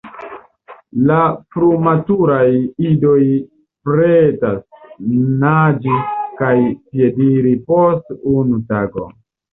[1.09, 1.17] La
[1.55, 2.47] frumaturaj
[2.91, 3.19] idoj
[3.89, 4.57] pretas
[5.45, 6.01] naĝi
[6.41, 9.07] kaj piediri post unu tago.